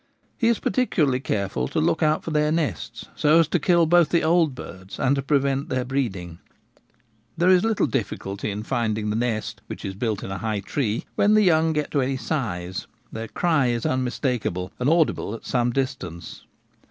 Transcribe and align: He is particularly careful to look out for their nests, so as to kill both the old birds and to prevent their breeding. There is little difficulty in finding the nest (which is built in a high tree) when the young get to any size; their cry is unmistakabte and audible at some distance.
He 0.35 0.47
is 0.47 0.57
particularly 0.57 1.19
careful 1.19 1.67
to 1.67 1.79
look 1.79 2.01
out 2.01 2.23
for 2.23 2.31
their 2.31 2.51
nests, 2.51 3.05
so 3.15 3.39
as 3.39 3.47
to 3.49 3.59
kill 3.59 3.85
both 3.85 4.09
the 4.09 4.23
old 4.23 4.55
birds 4.55 4.97
and 4.97 5.15
to 5.15 5.21
prevent 5.21 5.69
their 5.69 5.85
breeding. 5.85 6.39
There 7.37 7.51
is 7.51 7.63
little 7.63 7.85
difficulty 7.85 8.49
in 8.49 8.63
finding 8.63 9.11
the 9.11 9.15
nest 9.15 9.61
(which 9.67 9.85
is 9.85 9.93
built 9.93 10.23
in 10.23 10.31
a 10.31 10.39
high 10.39 10.61
tree) 10.61 11.05
when 11.13 11.35
the 11.35 11.43
young 11.43 11.71
get 11.71 11.91
to 11.91 12.01
any 12.01 12.17
size; 12.17 12.87
their 13.11 13.27
cry 13.27 13.67
is 13.67 13.85
unmistakabte 13.85 14.71
and 14.79 14.89
audible 14.89 15.35
at 15.35 15.45
some 15.45 15.69
distance. 15.71 16.47